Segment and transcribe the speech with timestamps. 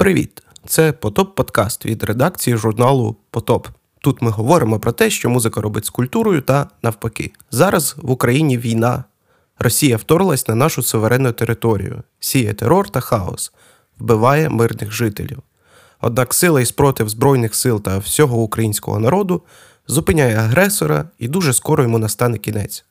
[0.00, 0.42] Привіт!
[0.66, 3.66] Це Потоп Подкаст від редакції журналу Потоп.
[4.00, 7.32] Тут ми говоримо про те, що музика робить з культурою та навпаки.
[7.50, 9.04] Зараз в Україні війна.
[9.58, 13.52] Росія вторглась на нашу суверенну територію, сіє терор та хаос,
[13.98, 15.38] вбиває мирних жителів.
[16.00, 19.42] Однак сила і спротив Збройних сил та всього українського народу
[19.86, 22.84] зупиняє агресора і дуже скоро йому настане кінець.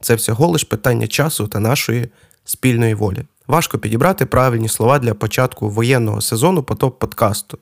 [0.00, 2.08] Це всього лиш питання часу та нашої
[2.44, 3.24] спільної волі.
[3.46, 7.58] Важко підібрати правильні слова для початку воєнного сезону потоп подкасту.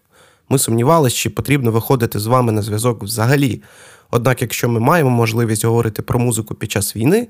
[0.48, 3.62] Ми сумнівалися, чи потрібно виходити з вами на зв'язок взагалі.
[4.10, 7.28] Однак, якщо ми маємо можливість говорити про музику під час війни,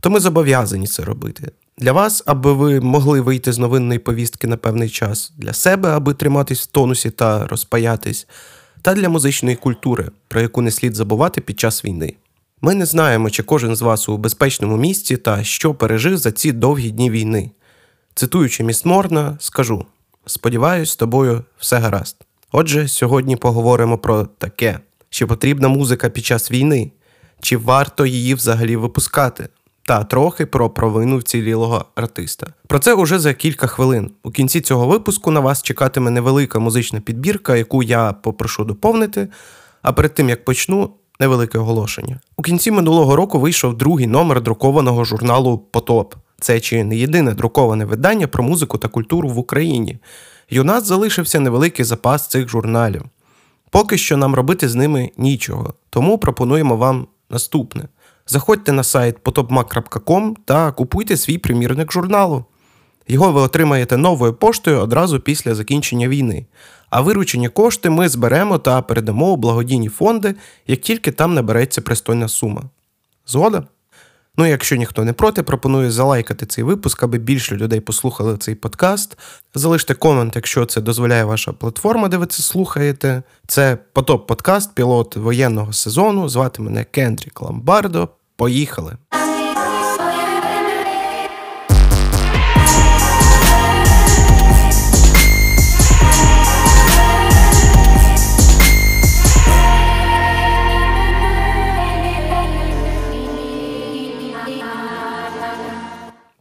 [0.00, 1.50] то ми зобов'язані це робити.
[1.78, 6.14] Для вас, аби ви могли вийти з новинної повістки на певний час, для себе, аби
[6.14, 8.26] триматись в тонусі та розпаятись,
[8.82, 12.14] та для музичної культури, про яку не слід забувати під час війни.
[12.60, 16.52] Ми не знаємо, чи кожен з вас у безпечному місці та що пережив за ці
[16.52, 17.50] довгі дні війни.
[18.18, 19.84] Цитуючи міс Морна, скажу:
[20.26, 22.16] сподіваюсь, з тобою все гаразд.
[22.52, 24.80] Отже, сьогодні поговоримо про таке:
[25.10, 26.90] чи потрібна музика під час війни,
[27.40, 29.48] чи варто її взагалі випускати,
[29.82, 32.46] та трохи про провину вцілілого артиста.
[32.66, 34.10] Про це уже за кілька хвилин.
[34.22, 39.28] У кінці цього випуску на вас чекатиме невелика музична підбірка, яку я попрошу доповнити.
[39.82, 42.20] А перед тим як почну, невелике оголошення.
[42.36, 46.14] У кінці минулого року вийшов другий номер друкованого журналу Потоп.
[46.40, 49.98] Це чи не єдине друковане видання про музику та культуру в Україні.
[50.48, 53.04] І у нас залишився невеликий запас цих журналів.
[53.70, 57.88] Поки що нам робити з ними нічого, тому пропонуємо вам наступне:
[58.26, 62.44] заходьте на сайт potopmac.com та купуйте свій примірник журналу.
[63.08, 66.46] Його ви отримаєте новою поштою одразу після закінчення війни.
[66.90, 70.34] А виручені кошти ми зберемо та передамо у благодійні фонди,
[70.66, 72.62] як тільки там набереться пристойна сума.
[73.26, 73.64] Згода?
[74.38, 79.18] Ну, якщо ніхто не проти, пропоную залайкати цей випуск, аби більше людей послухали цей подкаст.
[79.54, 83.22] Залиште комент, якщо це дозволяє ваша платформа, де ви це слухаєте.
[83.46, 86.28] Це потоп подкаст, пілот воєнного сезону.
[86.28, 88.08] Звати мене Кендрік Ламбардо.
[88.36, 88.92] Поїхали!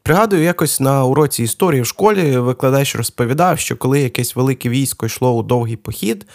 [0.05, 5.33] Пригадую, якось на уроці історії в школі викладач розповідав, що коли якесь велике військо йшло
[5.35, 6.27] у довгий похід,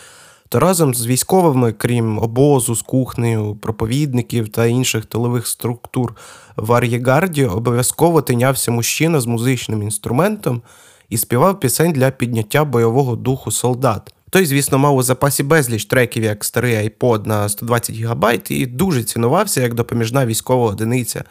[0.48, 6.16] то разом з військовими, крім обозу, з кухнею, проповідників та інших тилових структур
[6.56, 10.62] в ар'єгарді, обов'язково тинявся мужчина з музичним інструментом
[11.08, 14.14] і співав пісень для підняття бойового духу солдат.
[14.30, 19.04] Той, звісно, мав у запасі безліч треків, як старий iPod на 120 ГБ, і дуже
[19.04, 21.24] цінувався як допоміжна військова одиниця.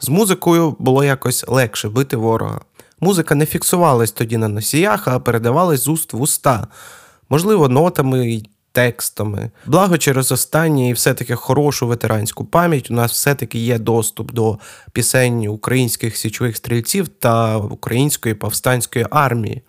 [0.00, 2.60] З музикою було якось легше бити ворога.
[3.00, 6.66] Музика не фіксувалась тоді на носіях, а передавалась з уст в уста,
[7.28, 9.50] можливо, нотами й текстами.
[9.66, 14.58] Благо, через останнє і все-таки хорошу ветеранську пам'ять у нас все-таки є доступ до
[14.92, 19.62] пісень українських січових стрільців та української повстанської армії.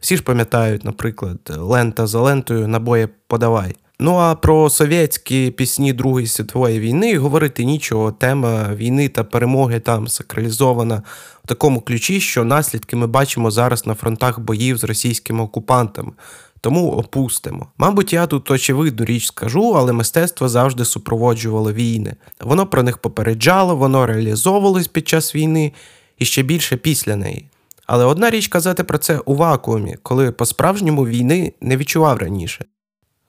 [0.00, 3.76] Всі ж пам'ятають, наприклад, лента за лентою набоє подавай.
[4.00, 8.12] Ну а про совєтські пісні Другої світової війни говорити нічого.
[8.12, 11.02] Тема війни та перемоги там сакралізована
[11.44, 16.12] в такому ключі, що наслідки ми бачимо зараз на фронтах боїв з російськими окупантами.
[16.60, 17.66] Тому опустимо.
[17.78, 22.14] Мабуть, я тут очевидну річ скажу, але мистецтво завжди супроводжувало війни.
[22.40, 25.72] Воно про них попереджало, воно реалізовувалось під час війни
[26.18, 27.50] і ще більше після неї.
[27.86, 32.64] Але одна річ казати про це у вакуумі, коли по-справжньому війни не відчував раніше.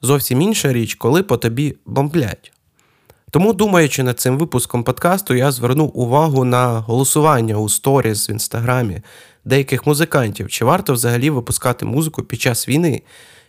[0.02, 2.52] Зовсім інша річ, коли по тобі бомблять.
[3.30, 9.02] Тому, думаючи над цим випуском подкасту, я звернув увагу на голосування у сторіс в інстаграмі
[9.44, 13.02] деяких музикантів, чи варто взагалі випускати музику під час війни.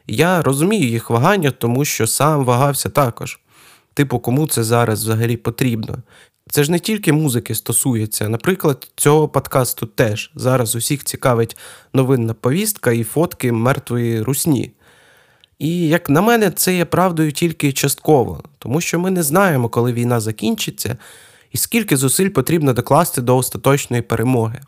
[0.08, 3.40] Я розумію їх вагання, тому що сам вагався також.
[3.94, 5.98] Типу, кому це зараз взагалі потрібно.
[6.50, 8.30] Це ж не тільки музики стосується.
[8.30, 11.58] Наприклад, цього подкасту теж зараз усіх цікавить
[11.94, 14.72] новинна повістка і фотки мертвої русні.
[15.62, 19.94] І, як на мене, це є правдою тільки частково, тому що ми не знаємо, коли
[19.94, 20.98] війна закінчиться,
[21.52, 24.62] і скільки зусиль потрібно докласти до остаточної перемоги.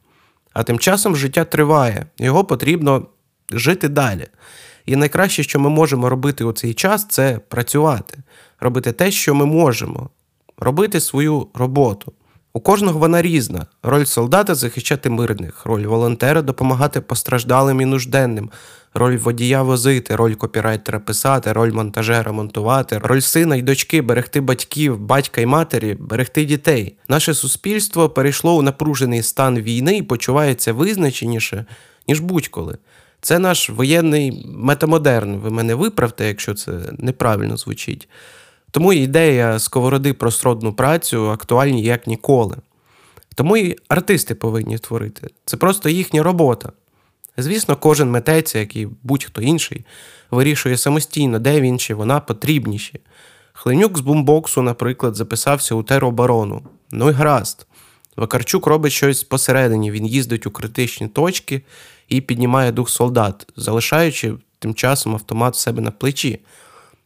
[0.53, 3.07] А тим часом життя триває, його потрібно
[3.51, 4.27] жити далі.
[4.85, 8.17] І найкраще, що ми можемо робити у цей час, це працювати,
[8.59, 10.09] робити те, що ми можемо,
[10.57, 12.13] робити свою роботу.
[12.53, 18.49] У кожного вона різна: роль солдата захищати мирних, роль волонтера допомагати постраждалим і нужденним,
[18.93, 24.99] роль водія возити, роль копірайтера писати, роль монтажера монтувати, роль сина й дочки берегти батьків,
[24.99, 26.97] батька й матері, берегти дітей.
[27.07, 31.65] Наше суспільство перейшло у напружений стан війни і почувається визначеніше,
[32.07, 32.77] ніж будь-коли.
[33.21, 35.35] Це наш воєнний метамодерн.
[35.35, 38.09] Ви мене виправте, якщо це неправильно звучить.
[38.71, 42.57] Тому ідея сковороди про сродну працю актуальні як ніколи.
[43.35, 45.27] Тому і артисти повинні творити.
[45.45, 46.71] Це просто їхня робота.
[47.37, 49.85] Звісно, кожен митець, як і будь-хто інший,
[50.31, 52.99] вирішує самостійно, де він чи вона потрібніші.
[53.53, 56.61] Хленюк з бумбоксу, наприклад, записався у тероборону.
[56.91, 57.67] Ну й гаразд.
[58.17, 61.61] Вакарчук робить щось посередині, він їздить у критичні точки
[62.07, 66.39] і піднімає дух солдат, залишаючи тим часом автомат в себе на плечі.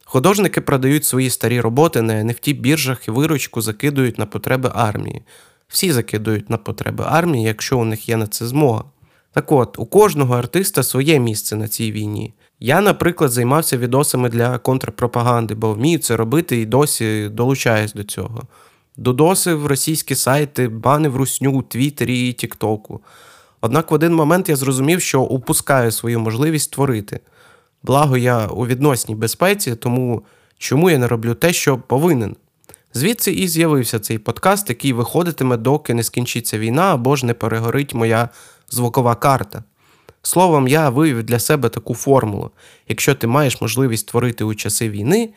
[0.06, 5.22] Художники продають свої старі роботи на NFT біржах і виручку закидують на потреби армії.
[5.68, 8.84] Всі закидують на потреби армії, якщо у них є на це змога.
[9.38, 12.34] Так от, у кожного артиста своє місце на цій війні.
[12.60, 18.42] Я, наприклад, займався відосами для контрпропаганди, бо вмію це робити і досі долучаюсь до цього.
[18.96, 23.02] Додосив російські сайти, банив русню у Твіттері і Тіктоку.
[23.62, 27.20] Однак в один момент я зрозумів, що упускаю свою можливість творити.
[27.84, 30.24] Благо, я у відносній безпеці, тому
[30.58, 32.36] чому я не роблю те, що повинен.
[32.94, 37.94] Звідси і з'явився цей подкаст, який виходитиме, доки не скінчиться війна або ж не перегорить
[37.94, 38.30] моя
[38.70, 39.64] звукова карта.
[40.22, 42.52] Словом, я вивів для себе таку формулу:
[42.88, 45.30] якщо ти маєш можливість творити у часи війни,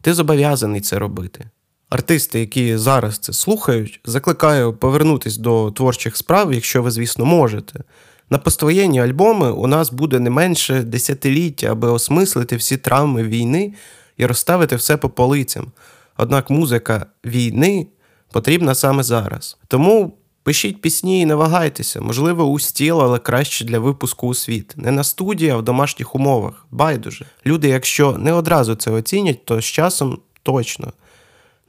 [0.00, 1.50] ти зобов'язаний це робити.
[1.90, 7.84] Артисти, які зараз це слухають, закликаю повернутися до творчих справ, якщо ви, звісно, можете.
[8.30, 13.72] На поствоєнні альбоми у нас буде не менше десятиліття, аби осмислити всі травми війни
[14.16, 15.72] і розставити все по полицям.
[16.20, 17.86] Однак музика війни
[18.32, 19.58] потрібна саме зараз.
[19.68, 24.74] Тому пишіть пісні і не вагайтеся, можливо, у стіл, але краще для випуску у світ.
[24.76, 26.66] Не на студії, а в домашніх умовах.
[26.70, 27.26] Байдуже.
[27.46, 30.92] Люди, якщо не одразу це оцінять, то з часом точно.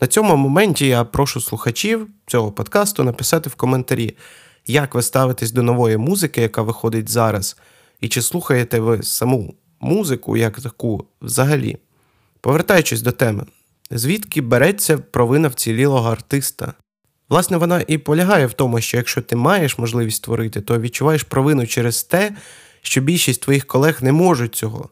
[0.01, 4.17] На цьому моменті я прошу слухачів цього подкасту написати в коментарі,
[4.67, 7.57] як ви ставитесь до нової музики, яка виходить зараз,
[8.01, 11.77] і чи слухаєте ви саму музику як таку взагалі.
[12.41, 13.45] Повертаючись до теми,
[13.91, 16.74] звідки береться провина вцілілого артиста?
[17.30, 21.68] Власне, вона і полягає в тому, що якщо ти маєш можливість творити, то відчуваєш провину
[21.68, 22.31] через те,
[22.81, 24.89] що більшість твоїх колег не можуть цього.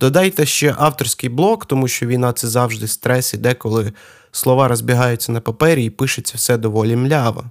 [0.00, 3.92] Додайте ще авторський блок, тому що війна це завжди стрес і деколи
[4.32, 7.44] слова розбігаються на папері і пишеться все доволі мляво.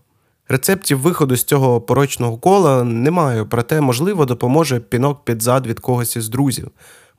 [0.48, 6.16] Рецептів виходу з цього порочного кола немає, проте, можливо, допоможе пінок під зад від когось
[6.16, 6.72] із друзів.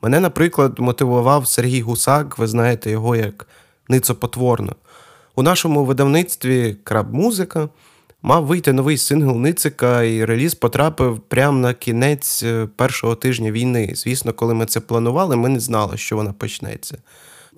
[0.05, 3.47] Мене, наприклад, мотивував Сергій Гусак, ви знаєте його як
[3.89, 4.75] ницопотворно.
[5.35, 7.69] У нашому видавництві Краб Музика
[8.21, 13.91] мав вийти новий сингл Ницика, і реліз потрапив прямо на кінець е, першого тижня війни.
[13.95, 16.97] Звісно, коли ми це планували, ми не знали, що вона почнеться.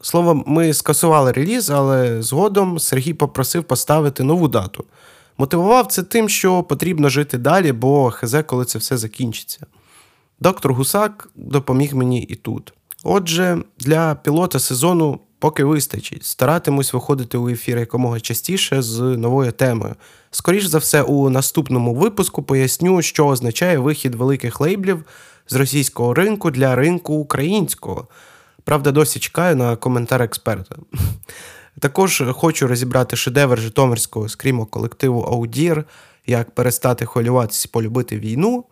[0.01, 4.85] Словом, ми скасували реліз, але згодом Сергій попросив поставити нову дату.
[5.37, 9.65] Мотивував це тим, що потрібно жити далі, бо хз, коли це все закінчиться.
[10.39, 12.73] Доктор Гусак допоміг мені і тут.
[13.03, 16.25] Отже, для пілота сезону поки вистачить.
[16.25, 19.95] Старатимусь виходити у ефір якомога частіше з новою темою.
[20.31, 25.05] Скоріш за все, у наступному випуску поясню, що означає вихід великих лейблів
[25.47, 28.07] з російського ринку для ринку українського.
[28.63, 30.75] Правда, досі чекаю на коментар експерта.
[31.79, 35.83] Також хочу розібрати шедевр Житомирського скрімо колективу Аудір,
[36.27, 38.65] як перестати хвилюватися, полюбити війну.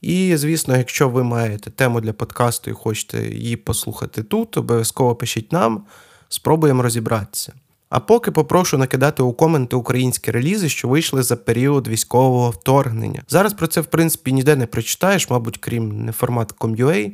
[0.00, 5.52] І, звісно, якщо ви маєте тему для подкасту і хочете її послухати тут, обов'язково пишіть
[5.52, 5.84] нам,
[6.28, 7.52] спробуємо розібратися.
[7.88, 13.22] А поки попрошу накидати у коменти українські релізи, що вийшли за період військового вторгнення.
[13.28, 17.12] Зараз про це, в принципі, ніде не прочитаєш, мабуть, крім неформат Com.ua,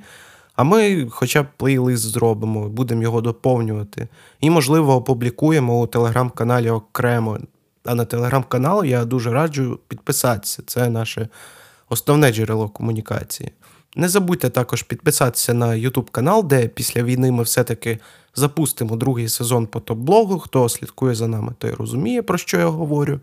[0.56, 4.08] а ми хоча б плейлист зробимо, будемо його доповнювати.
[4.40, 7.38] І, можливо, опублікуємо у телеграм-каналі окремо.
[7.84, 10.62] А на телеграм-канал я дуже раджу підписатися.
[10.66, 11.28] Це наше
[11.92, 13.52] основне джерело комунікації.
[13.96, 17.98] Не забудьте також підписатися на YouTube канал, де після війни ми все-таки
[18.34, 20.38] запустимо другий сезон по топ-блогу.
[20.38, 23.20] Хто слідкує за нами, той розуміє, про що я говорю.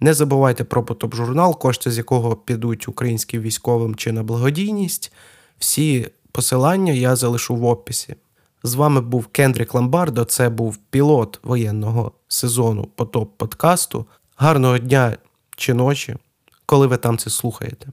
[0.00, 5.12] Не забувайте про потоп-журнал, кошти з якого підуть українським військовим чи на благодійність.
[5.58, 8.14] Всі посилання я залишу в описі.
[8.62, 14.06] З вами був Кендрік Ламбардо, це був пілот воєнного сезону потоп подкасту.
[14.36, 15.16] Гарного дня
[15.56, 16.16] чи ночі,
[16.68, 17.88] коли ви там це слухаєте.